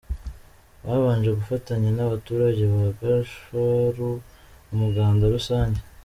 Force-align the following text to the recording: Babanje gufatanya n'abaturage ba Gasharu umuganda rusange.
Babanje 0.85 1.29
gufatanya 1.39 1.89
n'abaturage 1.93 2.61
ba 2.73 2.87
Gasharu 2.99 4.09
umuganda 4.73 5.23
rusange. 5.35 5.79